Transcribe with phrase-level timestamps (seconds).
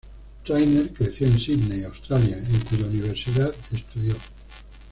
[0.43, 4.15] Trainer creció en Sydney, Australia, en cuya universidad estudió.